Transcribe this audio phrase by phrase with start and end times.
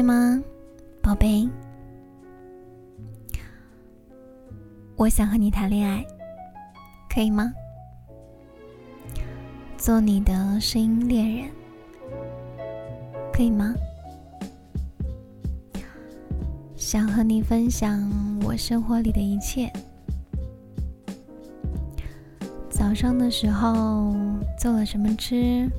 [0.00, 0.42] 在吗，
[1.02, 1.46] 宝贝？
[4.96, 6.02] 我想和你谈恋爱，
[7.14, 7.52] 可以吗？
[9.76, 11.50] 做你的声音恋人，
[13.30, 13.74] 可以吗？
[16.76, 18.10] 想和你分享
[18.42, 19.70] 我生活里的一切。
[22.70, 24.16] 早上的时候
[24.58, 25.70] 做了什么吃？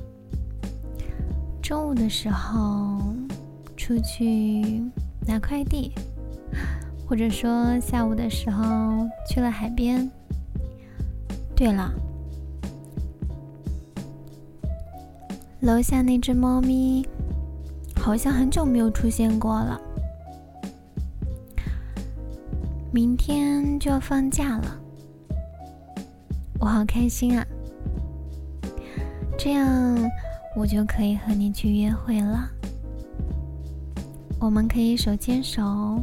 [1.60, 3.00] 中午的时候
[3.82, 4.80] 出去
[5.26, 5.90] 拿快递，
[7.04, 8.64] 或者说下午的时候
[9.28, 10.08] 去了海边。
[11.56, 11.92] 对了，
[15.62, 17.04] 楼下那只猫咪
[17.96, 19.80] 好像很久没有出现过了。
[22.92, 24.80] 明天就要放假了，
[26.60, 27.44] 我好开心啊！
[29.36, 30.08] 这样。
[30.54, 32.48] 我就可以和你去约会了。
[34.42, 36.02] 我们可以手牵手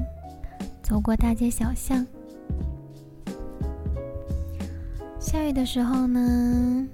[0.82, 2.08] 走过大街小巷。
[5.20, 6.88] 下雨的时候呢，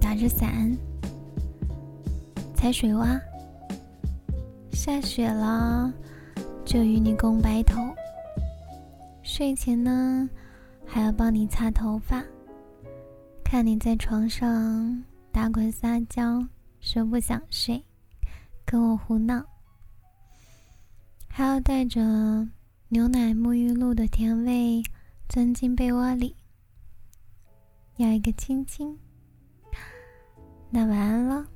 [0.00, 0.76] 打着伞
[2.52, 3.16] 踩水洼；
[4.72, 5.94] 下雪了，
[6.64, 7.80] 就与你共白头。
[9.22, 10.28] 睡前呢，
[10.84, 12.24] 还要帮你擦头发，
[13.44, 16.44] 看你在床上打滚撒娇。
[16.80, 17.80] 说不想睡，
[18.64, 19.44] 跟我胡闹，
[21.34, 21.98] 还要带着
[22.88, 24.82] 牛奶沐浴露的甜味
[25.30, 26.36] 钻进被窝里，
[27.96, 28.98] 要一个亲亲。
[30.68, 31.48] 那晚安了，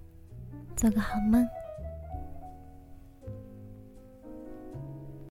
[0.74, 1.46] 做个好梦。